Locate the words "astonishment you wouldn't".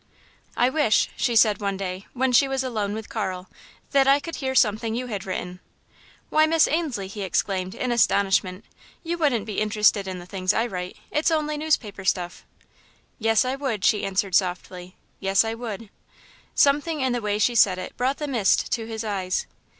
7.91-9.45